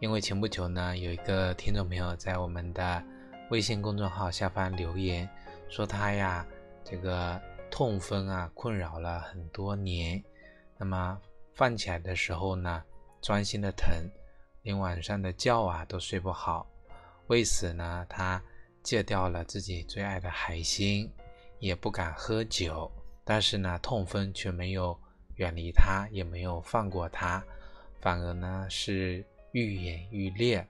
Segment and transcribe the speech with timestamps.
[0.00, 3.04] 因为前不久呢，有一个听众朋友在我们的
[3.50, 5.28] 微信公众号下方留言，
[5.68, 6.46] 说他呀
[6.82, 7.38] 这个
[7.70, 10.22] 痛风啊困扰了很多年，
[10.78, 11.20] 那么
[11.52, 12.82] 放起来的时候呢，
[13.20, 13.92] 钻心的疼，
[14.62, 16.66] 连晚上的觉啊都睡不好。
[17.26, 18.42] 为此呢，他
[18.82, 21.06] 戒掉了自己最爱的海鲜，
[21.58, 22.90] 也不敢喝酒，
[23.22, 24.98] 但是呢，痛风却没有
[25.34, 27.44] 远离他，也没有放过他，
[28.00, 29.22] 反而呢是。
[29.52, 30.64] 愈演愈烈，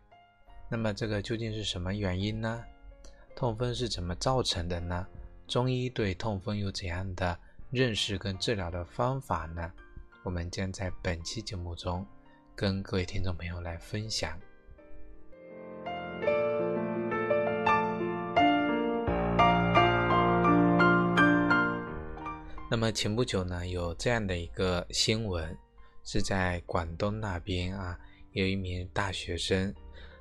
[0.70, 2.64] 那么这个究竟是什么原因呢？
[3.36, 5.06] 痛风是怎么造成的呢？
[5.46, 7.38] 中医对痛风有怎样的
[7.70, 9.70] 认识跟治疗的方法呢？
[10.22, 12.06] 我们将在本期节目中
[12.54, 14.38] 跟各位听众朋友来分享。
[22.70, 25.54] 那么前不久呢，有这样的一个新闻，
[26.02, 27.98] 是在广东那边啊。
[28.32, 29.74] 有一名大学生，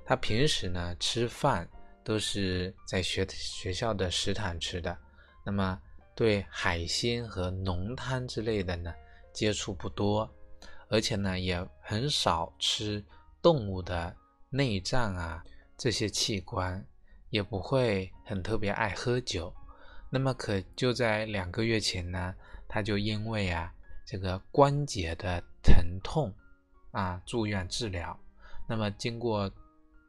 [0.06, 1.70] 他平时呢吃饭
[2.04, 4.98] 都是在学学校的食堂吃的，
[5.46, 5.80] 那么
[6.16, 8.94] 对海鲜和浓汤之类的呢
[9.32, 10.30] 接触不多，
[10.90, 13.04] 而且呢也很少吃
[13.42, 14.16] 动物的
[14.50, 15.44] 内脏啊
[15.78, 16.84] 这些器官，
[17.30, 19.54] 也不会很特别爱喝酒。
[20.10, 22.34] 那么可就在两个月前呢，
[22.68, 23.72] 他就因为啊
[24.04, 26.34] 这个关节的疼痛。
[26.92, 28.18] 啊，住院治疗。
[28.68, 29.52] 那么经过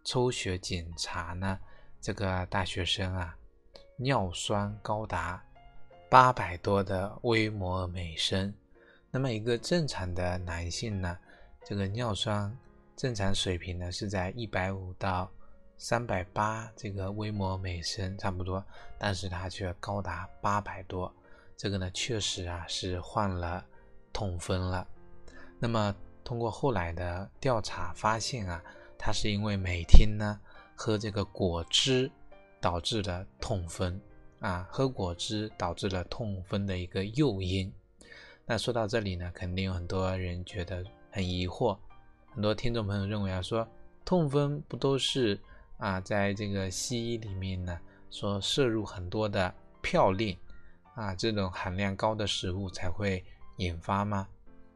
[0.05, 1.59] 抽血检查呢，
[2.01, 3.37] 这个大学生啊，
[3.97, 5.43] 尿酸高达
[6.09, 8.53] 八百多的微摩尔每升。
[9.11, 11.19] 那么一个正常的男性呢，
[11.65, 12.55] 这个尿酸
[12.97, 15.31] 正常水平呢是在一百五到
[15.77, 18.65] 三百八这个微摩尔每升差不多，
[18.99, 21.13] 但是他却高达八百多，
[21.57, 23.65] 这个呢确实啊是患了
[24.13, 24.87] 痛风了。
[25.59, 25.95] 那么。
[26.25, 28.63] 通过后来的调查发现啊，
[28.99, 30.39] 他是因为每天呢
[30.77, 32.11] 喝这个果汁
[32.61, 34.01] 导致的痛风
[34.41, 37.73] 啊，喝果汁导致了痛风的一个诱因。
[38.47, 41.79] 那说到这里呢，肯定有很多人觉得很疑惑，
[42.33, 43.67] 很多听众朋友认为啊，说
[44.05, 45.39] 痛风不都是
[45.79, 47.79] 啊，在这个西医里面呢，
[48.11, 50.37] 说摄入很多的嘌呤
[50.95, 53.25] 啊这种含量高的食物才会
[53.57, 54.29] 引发吗？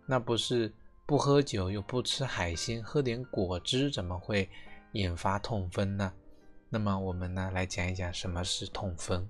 [0.06, 0.72] 那不是？
[1.06, 4.48] 不喝酒又不吃海鲜，喝点果汁怎么会
[4.92, 6.10] 引发痛风呢？
[6.70, 9.28] 那么我们呢来讲一讲什么是痛风。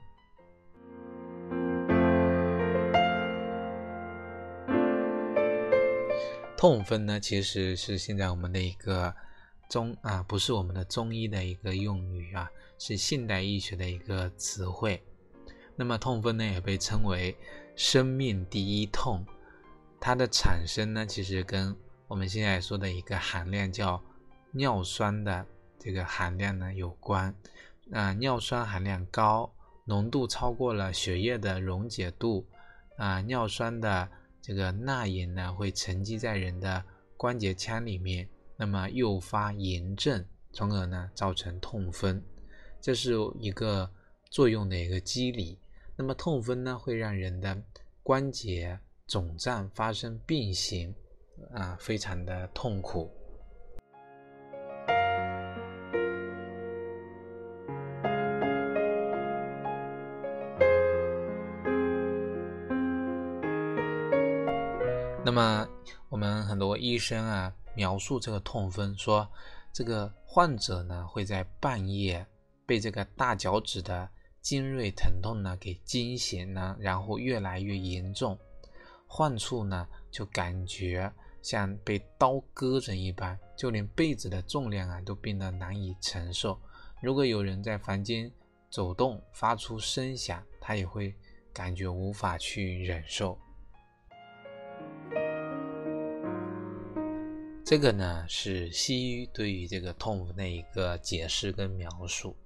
[6.56, 9.12] 痛风呢其实是现在我们的一个
[9.68, 12.48] 中啊，不是我们的中医的一个用语啊，
[12.78, 15.02] 是现代医学的一个词汇。
[15.74, 17.36] 那么痛风呢也被称为
[17.74, 19.26] 生命第一痛。
[20.04, 21.74] 它的产生呢，其实跟
[22.08, 23.98] 我们现在说的一个含量叫
[24.52, 25.46] 尿酸的
[25.78, 27.34] 这个含量呢有关。
[27.90, 29.50] 啊，尿酸含量高，
[29.86, 32.46] 浓度超过了血液的溶解度，
[32.98, 34.06] 啊，尿酸的
[34.42, 36.84] 这个钠盐呢会沉积在人的
[37.16, 38.28] 关节腔里面，
[38.58, 40.22] 那么诱发炎症，
[40.52, 42.22] 从而呢造成痛风，
[42.78, 43.90] 这是一个
[44.28, 45.58] 作用的一个机理。
[45.96, 47.62] 那么痛风呢会让人的
[48.02, 48.78] 关节。
[49.06, 50.94] 肿胀发生变形，
[51.52, 53.10] 啊，非常的痛苦。
[65.26, 65.68] 那么，
[66.08, 69.28] 我们很多医生啊，描述这个痛风，说
[69.72, 72.24] 这个患者呢会在半夜
[72.66, 74.08] 被这个大脚趾的
[74.40, 78.38] 尖锐疼痛呢给惊醒呢，然后越来越严重。
[79.06, 81.12] 患处呢，就感觉
[81.42, 86.60] 像被刀割着一般，就连被子的重量啊都变得难以承受。
[87.00, 88.30] 如果有人在房间
[88.70, 91.14] 走动发出声响，他也会
[91.52, 93.38] 感觉无法去忍受。
[97.64, 102.36] 这个呢是西医对于这个痛风的一个解释跟描述。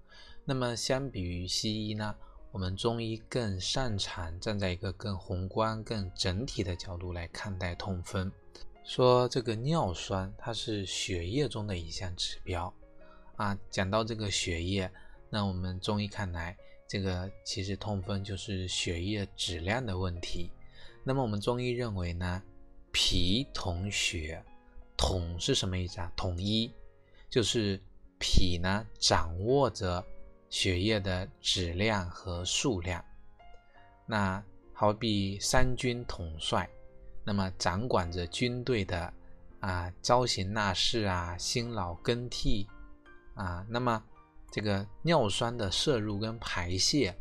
[0.44, 2.14] 那么相比于西医呢？
[2.50, 8.30] 我们中医更擅长站在一个更宏观、更整体的角度来看待痛风，
[8.84, 12.72] 说这个尿酸它是血液中的一项指标，
[13.36, 14.90] 啊，讲到这个血液，
[15.28, 16.56] 那我们中医看来，
[16.88, 20.50] 这个其实痛风就是血液质量的问题。
[21.04, 22.42] 那么我们中医认为呢，
[22.92, 24.42] 脾统血，
[24.96, 26.10] 统是什么意思啊？
[26.16, 26.72] 统一，
[27.28, 27.78] 就是
[28.18, 30.04] 脾呢掌握着
[30.50, 33.04] 血液的质量和数量。
[34.06, 34.42] 那
[34.72, 36.68] 好比三军统帅，
[37.24, 39.12] 那么掌管着军队的
[39.60, 42.66] 啊招行纳士啊，辛劳更替。
[43.34, 44.02] 啊，那么
[44.50, 47.14] 这个尿酸的摄入跟排泄，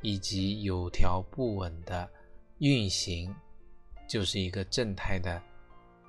[0.00, 2.10] 以及有条不紊的
[2.58, 3.32] 运行，
[4.08, 5.40] 就是一个正态的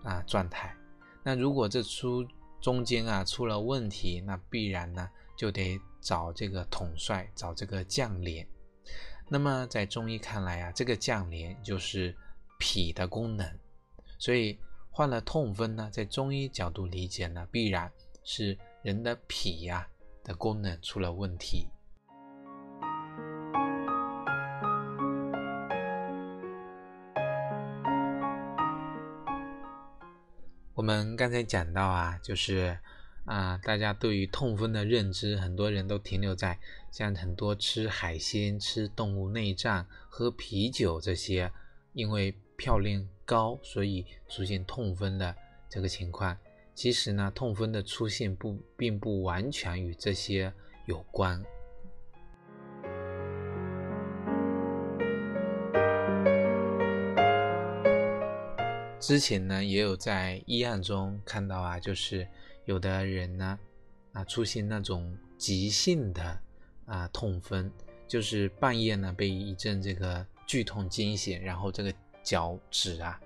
[0.02, 0.76] 啊状态。
[1.22, 2.26] 那如果这出
[2.60, 5.08] 中间啊出了问题，那必然呢
[5.38, 8.46] 就得找这个统帅，找这个将领。
[9.30, 12.14] 那么在中医看来啊，这个将领就是
[12.60, 13.50] 脾的功能。
[14.20, 14.60] 所以
[14.90, 17.90] 患了痛风呢，在中医角度理解呢，必然
[18.24, 18.58] 是。
[18.84, 19.88] 人的脾呀
[20.24, 21.68] 的功能出了问题。
[30.74, 32.76] 我们刚才讲到啊，就是
[33.26, 36.60] 啊，大家对于痛风的认知，很多人都停留在
[36.92, 41.52] 像很多吃海鲜、吃动物内脏、喝啤酒这些，
[41.94, 45.36] 因为嘌呤高，所以出现痛风的
[45.70, 46.36] 这个情况。
[46.74, 50.52] 其实呢，痛风的出现不并不完全与这些
[50.86, 51.42] 有关。
[59.00, 62.28] 之前呢，也有在医案中看到啊，就是
[62.72, 63.60] 有的人呢，
[64.14, 66.42] 啊出现那种急性的
[66.86, 67.70] 啊痛风，
[68.08, 73.20] 就是半夜呢被一阵这个剧痛惊醒，然后这个脚趾啊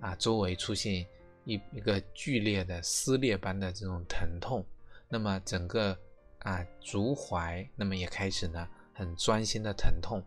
[0.00, 1.06] 啊周围出现。
[1.44, 4.64] 一一个剧烈的撕裂般的这种疼痛，
[5.08, 5.98] 那么整个
[6.38, 10.22] 啊足踝，那么也开始呢很专心的疼痛，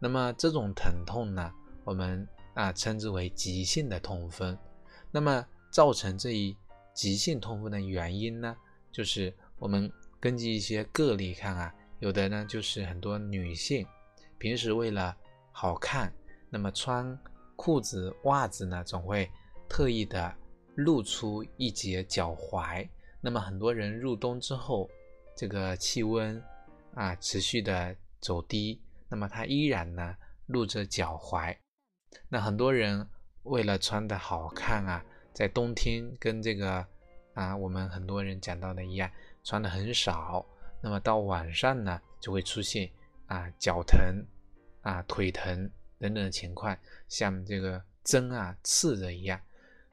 [0.00, 1.52] 那么这种疼痛呢，
[1.84, 4.58] 我们啊称之为急性的痛风。
[5.12, 6.56] 那么造成这一
[6.94, 8.56] 急性痛风的原因呢，
[8.92, 13.86] 就是我们根据一些个例看啊，有的呢就是很多女性
[14.38, 15.16] 平时为了
[15.52, 16.12] 好看，
[16.48, 17.18] 那么穿
[17.56, 19.30] 裤子袜子呢总会
[19.68, 20.34] 特意的。
[20.76, 22.88] 露出一截脚踝，
[23.20, 24.88] 那么很多人入冬之后，
[25.36, 26.42] 这个气温
[26.94, 30.16] 啊持续的走低，那么他依然呢
[30.46, 31.54] 露着脚踝。
[32.28, 33.06] 那很多人
[33.42, 36.84] 为了穿的好看啊，在冬天跟这个
[37.34, 39.10] 啊我们很多人讲到的一样，
[39.44, 40.44] 穿的很少，
[40.82, 42.90] 那么到晚上呢就会出现
[43.26, 44.24] 啊脚疼
[44.82, 46.76] 啊腿疼等等的情况，
[47.08, 49.40] 像这个针啊刺着一样。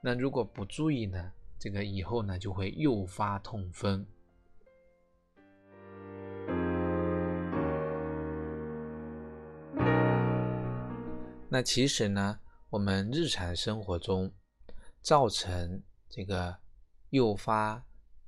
[0.02, 1.32] 那如果不注意呢？
[1.60, 4.06] 这个以后呢就会诱发痛风。
[11.50, 12.40] 那其实呢，
[12.70, 14.32] 我们日常生活中
[15.08, 16.54] 造成这个
[17.12, 17.82] 诱发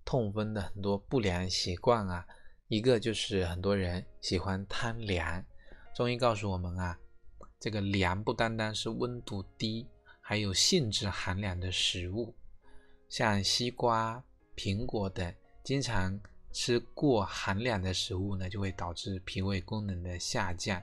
[0.06, 2.26] 痛风的很多不良习惯啊，
[2.70, 5.44] 一个就是很多人喜欢贪凉。
[5.94, 6.98] 中医告诉我们啊，
[7.60, 9.90] 这个凉不单单是温度低。
[10.22, 12.34] 还有性质寒凉的食物，
[13.10, 14.24] 像西瓜、
[14.56, 16.18] 苹果等，经常
[16.54, 20.82] 吃过寒凉的食物呢，就会导致脾胃功能的下降。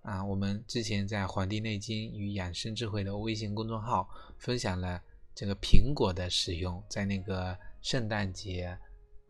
[0.00, 4.08] 啊，我们之前在《黄帝内经与养生智慧》的微信公众号
[4.38, 5.02] 分享了
[5.38, 8.76] 这个苹果的使用，在那个圣诞节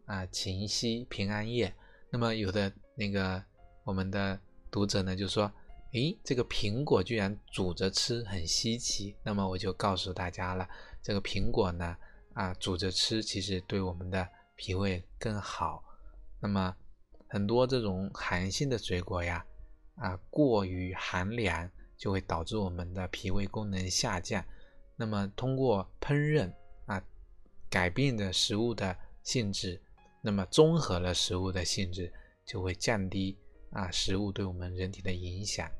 [0.06, 1.70] 啊、秦夕、平安夜，
[2.08, 3.44] 那么有的那个
[3.84, 5.52] 我们的读者呢就说。
[5.92, 9.16] 诶，这个苹果居然煮着吃，很稀奇。
[9.22, 10.68] 那么我就告诉大家了，
[11.02, 11.96] 这个苹果呢，
[12.34, 15.82] 啊，煮着吃其实对我们的脾胃更好。
[16.40, 16.76] 那么
[17.26, 19.42] 很多这种寒性的水果呀，
[19.96, 24.44] 啊，过于寒凉就会导致我们的脾胃功能下降。
[24.98, 26.52] 那么通过烹饪
[26.84, 27.02] 啊，
[27.70, 29.80] 改变的食物的性质，
[30.20, 32.12] 那么综合了食物的性质，
[32.44, 33.38] 就会降低。
[33.70, 35.70] 啊，食物对我们人体的影响，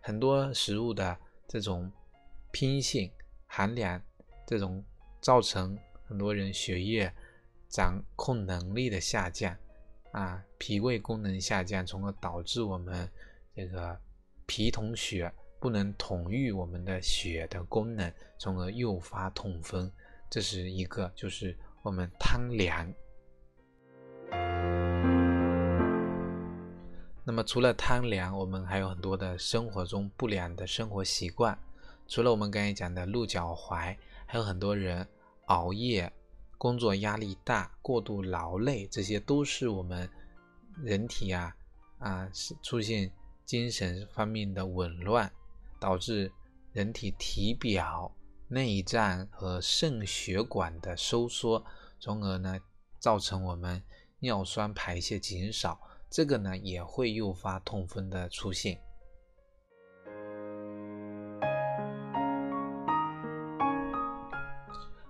[0.00, 1.88] 很多食物的这种
[2.50, 3.08] 偏性
[3.46, 4.02] 寒凉，
[4.44, 4.84] 这种
[5.20, 7.12] 造成很多人血液
[7.68, 9.56] 掌控能力的下降，
[10.10, 13.08] 啊，脾胃功能下降，从而导致我们
[13.54, 13.96] 这个
[14.44, 19.92] 脾统血不能统御我们的血的功能，从而诱发痛风。
[20.30, 22.90] 这是一个，就是我们贪凉。
[27.22, 31.56] 那么除了贪凉，我们还有很多的生活中不良的生活习惯。
[32.08, 33.94] 除了我们刚才讲的露脚踝，
[34.26, 35.06] 还有很多人
[35.46, 36.10] 熬夜
[36.56, 40.08] 工作压力大、过度劳累，这些都是我们
[40.82, 41.54] 人体啊
[41.98, 43.10] 啊是出现
[43.44, 45.30] 精神方面的紊乱，
[45.80, 46.30] 导致
[46.72, 48.14] 人体体表、
[48.46, 51.64] 内脏和肾血管的收缩，
[51.98, 52.56] 从而呢
[52.98, 53.82] 造成我们
[54.20, 58.78] 尿酸排泄减少，这个呢也会诱发痛风的出现。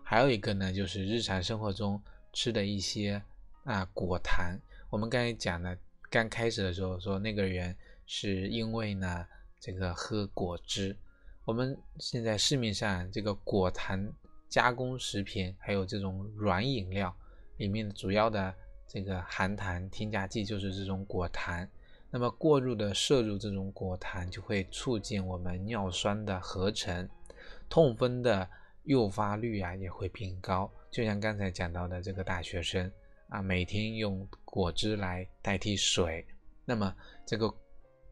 [0.02, 3.22] 还有一个呢，就是日常生活中吃的一些
[3.64, 4.58] 啊果糖。
[4.88, 5.78] 我们刚才讲的，
[6.10, 9.24] 刚开始的时候说那个人是因为呢
[9.60, 10.96] 这个喝果汁。
[11.44, 14.12] 我们现在市面上这个果糖
[14.48, 17.14] 加工食品，还有这种软饮料
[17.58, 18.52] 里面主要的
[18.88, 21.68] 这个含糖添加剂就是这种果糖。
[22.10, 27.08] 那么过度的摄入这种果糖，就会促进我们尿酸的合成，
[27.68, 28.48] 痛风的。
[28.84, 32.90] 诱发率啊也会变高，就像刚才讲到的这个大学生
[33.28, 36.26] 啊，每天用果汁来代替水，
[36.64, 36.92] 那么
[37.26, 37.54] 这个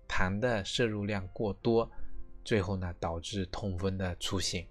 [0.09, 1.89] 糖的摄入量过多，
[2.45, 4.67] 最后呢导致痛风的出现。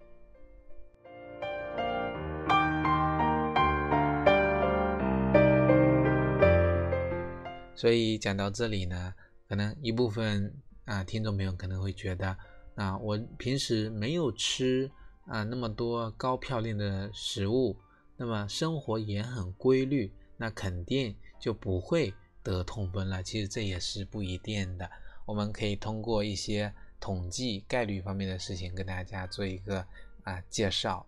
[7.76, 9.14] 所以讲到这里呢，
[9.48, 10.54] 可能一部分
[10.84, 12.36] 啊听众朋友可能会觉得
[12.76, 14.92] 啊，我平时没有吃。
[15.30, 17.76] 啊，那么多高嘌呤的食物，
[18.16, 23.22] 那么生活也很规律，那肯定就不会得痛风了。
[23.22, 24.90] 其实这也是不一定的，
[25.28, 29.86] 我们可以通过一些统计概率方面的事情跟大家做一个
[30.24, 31.06] 啊介绍。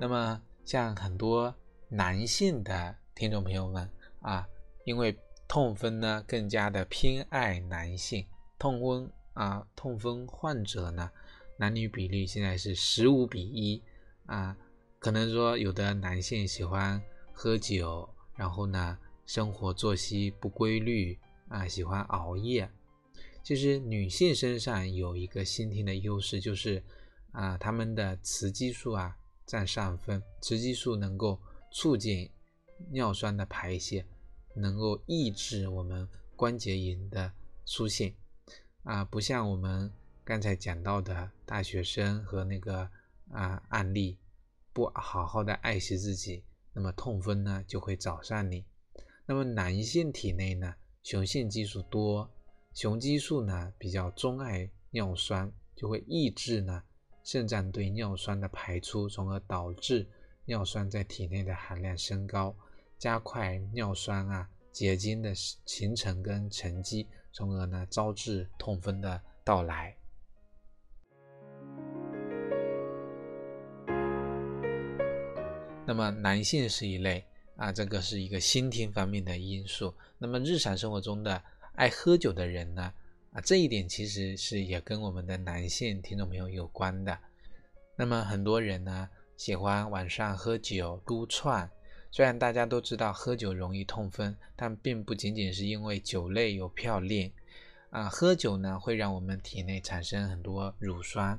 [0.00, 1.54] 那么像很多
[1.88, 3.88] 男性的听众朋友们
[4.20, 4.44] 啊，
[4.84, 8.26] 因为痛风呢，更加的偏爱男性。
[8.58, 11.08] 痛风啊，痛风患者呢，
[11.56, 13.80] 男女比例现在是十五比一
[14.26, 14.56] 啊。
[14.98, 17.00] 可能说有的男性喜欢
[17.32, 22.70] 喝酒，然后呢，生活作息不规律啊，喜欢熬夜。
[23.42, 26.82] 其实女性身上有一个先天的优势，就是
[27.32, 31.38] 啊，她们的雌激素啊占上风，雌激素能够
[31.70, 32.30] 促进
[32.90, 34.06] 尿酸的排泄，
[34.54, 37.32] 能够抑制我们关节炎的
[37.66, 38.14] 出现。
[38.82, 39.92] 啊，不像我们
[40.24, 42.88] 刚才讲到的大学生和那个
[43.30, 44.18] 啊案例，
[44.72, 46.42] 不好好的爱惜自己，
[46.74, 48.64] 那么痛风呢就会找上你。
[49.24, 52.30] 那么男性体内呢，雄性激素多，
[52.74, 56.82] 雄激素呢比较钟爱尿酸，就会抑制呢
[57.22, 60.06] 肾脏对尿酸的排出，从而导致
[60.44, 62.54] 尿酸在体内的含量升高，
[62.98, 67.06] 加快尿酸啊结晶的形成跟沉积。
[67.32, 69.96] 从而呢，招致痛风的到来。
[75.86, 77.22] 那么男性是一类
[77.56, 79.94] 啊，这个是一个先天方面的因素。
[80.18, 81.42] 那么日常生活中的
[81.74, 82.92] 爱喝酒的人呢，
[83.32, 87.18] 啊，这一点其实是也跟我们的男性听众朋友有关的。
[87.96, 91.70] 那么很多人呢，喜欢晚上喝酒撸串。
[92.10, 97.30] 虽然大家都知道喝酒容易痛风，但并不仅仅是因为酒类有嘌呤
[97.90, 98.08] 啊。
[98.08, 101.38] 喝酒呢会让我们体内产生很多乳酸，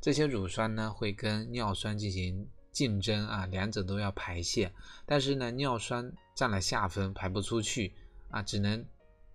[0.00, 4.70] 这些乳酸呢会跟尿酸进行竞争啊，两者都要排泄。
[5.06, 7.94] 但是呢，尿酸占了下风，排不出去
[8.28, 8.84] 啊，只能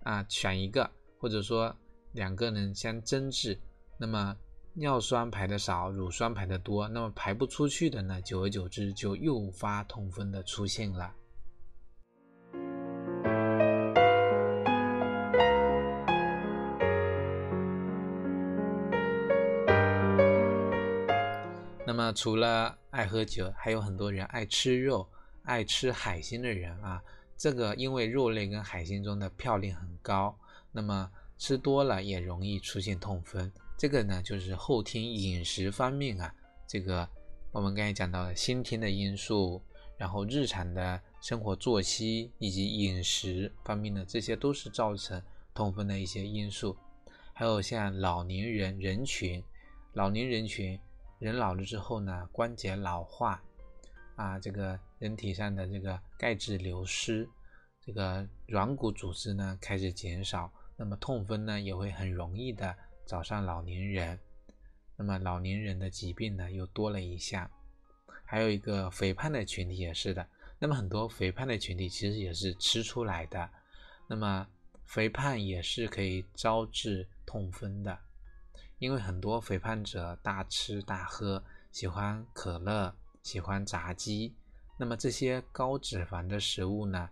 [0.03, 1.75] 啊选一个，或者说
[2.11, 3.59] 两个人相争执，
[3.97, 4.37] 那么。
[4.73, 8.21] 尿酸排的少，乳酸排的多，那么排不出去的呢？
[8.21, 11.13] 久而久之就诱发痛风的出现了。
[22.11, 25.07] 除了爱喝酒，还有很多人爱吃肉、
[25.43, 27.01] 爱吃海鲜的人啊。
[27.37, 30.37] 这个因为肉类跟海鲜中的嘌呤很高，
[30.71, 33.51] 那么吃多了也容易出现痛风。
[33.77, 36.31] 这个呢，就是后天饮食方面啊，
[36.67, 37.09] 这个
[37.51, 39.59] 我们刚才讲到的先天的因素，
[39.97, 45.19] 然后日常的生活作息以及饮食方面的，这些都是造成
[45.55, 46.77] 痛风的一些因素。
[47.33, 49.43] 还有像老年人人群，
[49.93, 50.79] 老年人群
[51.21, 53.39] 人老了之后呢，关节老化
[54.15, 57.29] 啊，这个人体上的这个钙质流失，
[57.79, 62.75] 这个软骨组织呢开始减少，那么痛风呢也会很容易的。
[63.05, 64.19] 找上老年人，
[64.97, 67.47] 那么老年人的疾病呢又多了一项，
[68.25, 70.27] 还有一个肥胖的群体也是的。
[70.57, 73.47] 那么很多肥胖的群体其实也是吃出来的，
[74.07, 74.47] 那么
[74.85, 77.95] 肥胖也是可以招致痛风的，
[78.81, 84.33] 因为很多肥胖者大吃大喝，喜欢可乐，喜欢炸鸡，
[84.75, 87.07] 那么这些高脂肪的食物呢，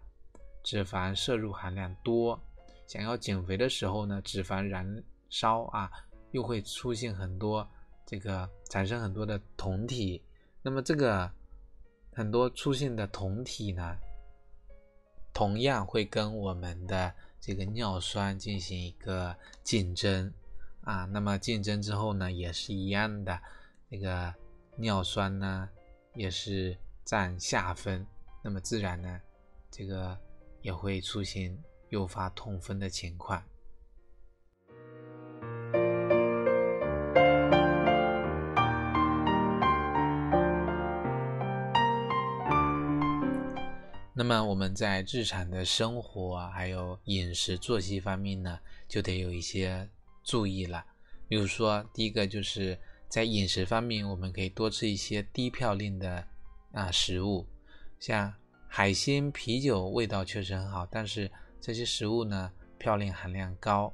[0.63, 2.41] 脂肪摄入含量多，
[2.87, 5.91] 想要减肥的时候呢，脂肪燃烧啊，
[6.31, 7.65] 又会出现很多
[8.03, 10.19] 这个产生很多的酮体，
[10.63, 11.31] 那么这个
[12.11, 13.95] 很多出现的酮体呢，
[15.35, 20.33] 同样会跟我们的这个尿酸进行一个竞争。
[20.89, 23.39] 啊，那么竞争之后呢，也是一样的，
[23.89, 24.33] 那个
[24.75, 25.69] 尿酸呢
[26.15, 28.03] 也是占下风，
[28.43, 29.21] 那么自然呢，
[29.69, 30.17] 这个
[30.63, 31.55] 也会出现
[31.89, 33.43] 诱发痛风的情况。
[44.15, 49.87] 那么我们在日常的生活还有饮食作息方面呢，就得有一些。
[50.29, 50.85] 注意了，
[51.27, 56.23] 比如说，第一个就是在饮食方面，我们可以多吃一些低嘌呤的
[56.71, 57.47] 啊食物，
[57.99, 58.31] 像
[58.67, 63.91] 海鲜、啤酒，味道确实很好，但是这些食物呢，嘌呤含量高，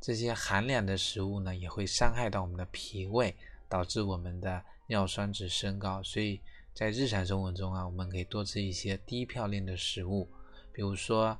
[0.00, 3.34] 这些含量的食物呢，也会伤害到我们的脾胃，
[3.68, 6.00] 导致我们的尿酸值升高。
[6.04, 6.40] 所以
[6.72, 10.30] 在日常生活中啊，我们可以多吃一些低嘌呤的食物，
[10.72, 11.36] 比如说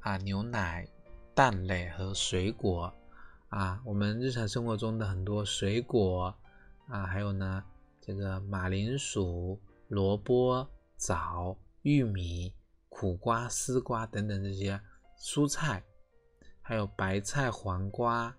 [0.00, 0.84] 啊牛奶、
[1.36, 2.92] 蛋类和水果。
[3.56, 6.36] 啊，我们日常生活中的很多水果
[6.88, 7.64] 啊，还有呢，
[8.02, 9.58] 这个马铃薯、
[9.88, 12.52] 萝卜、枣、玉米、
[12.90, 14.78] 苦瓜、丝瓜等等这些
[15.18, 15.82] 蔬菜，
[16.60, 18.36] 还有白菜、黄瓜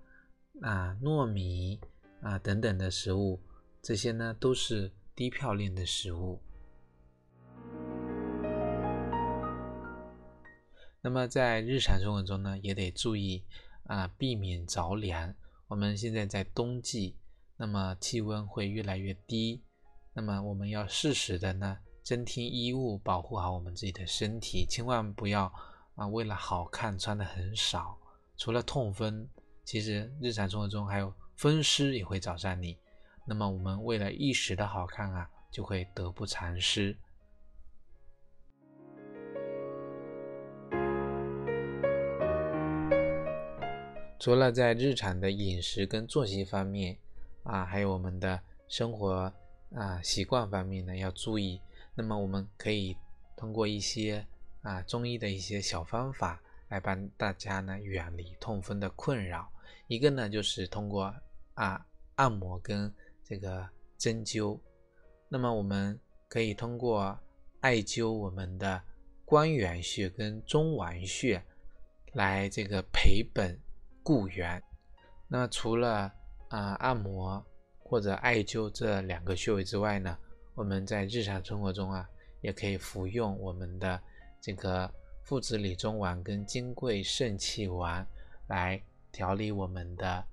[0.61, 1.81] 啊、糯米
[2.21, 3.41] 啊等等的食物，
[3.81, 6.39] 这些呢都是低嘌呤的食物。
[11.01, 13.43] 那么在日常生活中呢，也得注意。
[13.87, 15.33] 啊，避免着凉。
[15.67, 17.17] 我们现在在冬季，
[17.57, 19.61] 那么气温会越来越低，
[20.13, 25.51] 那么我们要适时的呢增添衣物，保护好我们自己的身体，千万不要
[25.95, 27.97] 啊为了好看穿的很少。
[28.37, 29.27] 除了痛风，
[29.65, 32.77] 其实日常生活中还有风湿也会找上你。
[33.25, 36.97] 那么我们为了一时的好看啊，就会得不偿失。
[44.27, 46.97] 除了在日常的饮食跟作息方面
[47.43, 48.37] 啊，还有我们的
[48.67, 49.33] 生活
[49.73, 51.61] 啊习惯方面呢要注意。
[51.95, 52.93] 那么我们可以
[53.37, 54.27] 通过一些
[54.63, 59.49] 啊中医的一些小方法来帮大家呢远离痛风的困扰。
[59.87, 61.15] 一个呢就是通过
[61.53, 61.85] 啊
[62.15, 63.65] 按摩跟这个
[63.97, 64.59] 针灸。
[65.29, 67.17] 那么我们可以通过
[67.61, 68.83] 艾灸我们的
[69.23, 71.41] 关元穴跟中脘穴
[72.11, 73.57] 来这个培本。
[74.07, 74.63] 固元，
[75.27, 76.09] 那除了
[76.47, 77.45] 啊按摩
[77.77, 80.17] 或者艾灸这两个穴位之外呢，
[80.55, 84.01] 我们在日常生活中啊，也可以服用我们的
[84.39, 84.89] 这个
[85.25, 88.07] 附子理中丸跟金匮肾气丸
[88.47, 90.23] 来调理我们的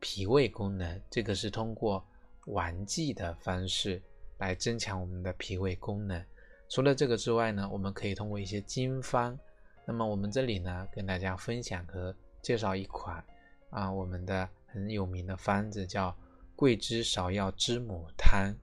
[0.00, 1.00] 脾胃功能。
[1.08, 2.04] 这个是通过
[2.46, 4.02] 丸剂的方式
[4.38, 6.20] 来增强我们的脾胃功能。
[6.68, 9.38] 除了这个之外呢，我们可以通过一些经方。
[9.86, 12.12] 那么我们这里呢，跟大家分享和。
[12.44, 13.24] 介绍一款
[13.70, 16.14] 啊，我们的很有名的方子叫
[16.54, 18.54] 桂枝芍药知母汤。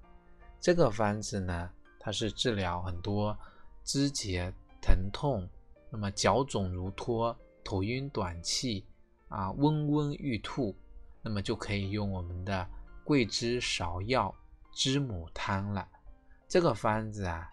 [0.60, 1.68] 这个方子呢，
[2.00, 3.36] 它是治疗很多
[3.84, 5.50] 肢节疼痛，
[5.90, 8.86] 那么脚肿如脱、头晕短气
[9.30, 10.76] 啊、温温欲吐，
[11.24, 12.68] 那么就可以用我们的
[13.04, 14.34] 桂枝芍药
[14.72, 15.88] 知母汤了。
[16.48, 17.50] 这个方子啊，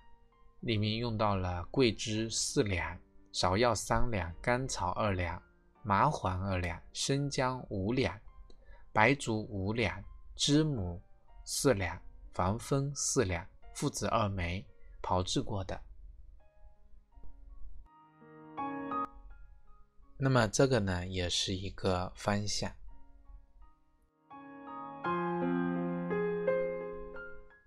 [0.61, 2.99] 里面用到了桂枝四两、
[3.33, 5.43] 芍药三两、甘草二两。
[5.88, 8.20] 麻黄二两，生姜五两，
[8.92, 10.05] 白术五两，
[10.37, 11.01] 知母
[11.46, 11.98] 四两，
[12.35, 14.62] 防风四两，附子二枚，
[15.01, 15.81] 炮制过的。
[20.18, 22.70] 那么这个呢，也是一个方向。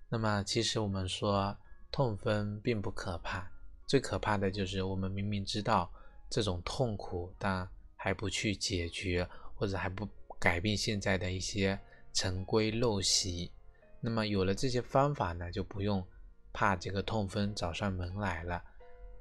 [0.10, 1.58] 那么其实我们说
[1.92, 3.52] 痛风并不可怕，
[3.88, 5.92] 最可怕的就是我们明明知道
[6.30, 7.68] 这种痛苦，但
[8.04, 10.10] 还不去解决，或者还不
[10.40, 11.80] 改变现在的一些
[12.12, 13.52] 陈规陋习，
[14.00, 16.04] 那么有了这些方法呢，就不用
[16.52, 18.64] 怕这个痛风找上门来了。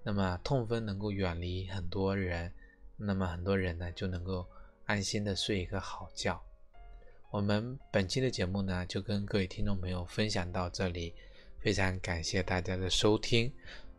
[0.03, 2.51] 那么痛风能够远离很多人，
[2.97, 4.47] 那么很多人呢就能够
[4.87, 6.43] 安心的睡一个好觉。
[7.31, 11.12] 我们本期的节目呢就跟各位听众朋友分享到这里，
[11.59, 13.53] 非常感谢大家的收听。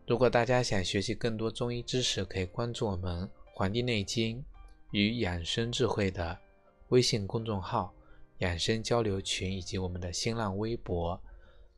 [0.08, 4.38] 如果大家想学习更多中医知识，可以关注我们《黄帝内经》。
[4.92, 6.38] 与养生智慧的
[6.88, 7.94] 微信公众号
[8.38, 11.20] “养生交流群以及我们的新浪微博。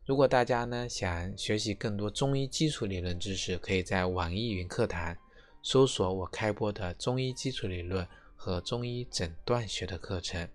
[0.05, 5.17] 如果大家呢想学习更多中医基础理论知识，可以在网易云课堂
[5.63, 10.49] 搜索我开播的中医基础理论和中医诊断学的课程。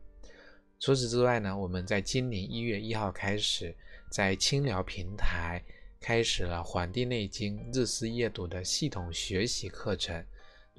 [0.80, 3.74] 除此之外呢，我们在今年一月一号开始，
[4.12, 5.64] 在清聊平台
[6.02, 10.26] 开始了《黄帝内经日思夜读》的系统学习课程。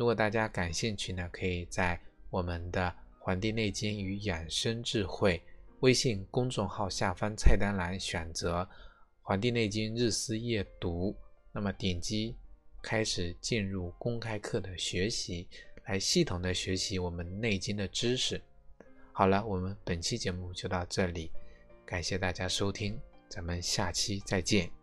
[0.01, 5.37] 如果大家感兴趣呢，可以在我们的《黄帝内经与养生智慧》
[5.81, 8.63] 微信公众号下方菜单栏选择
[9.21, 11.11] 《黄帝内经日思夜读》，
[11.53, 12.35] 那么点击
[12.83, 15.47] 开始进入公开课的学习，
[15.85, 18.41] 来系统的学习我们内经的知识。
[19.13, 21.31] 好了，我们本期节目就到这里，
[21.85, 24.80] 感谢大家收听，咱们下期再见。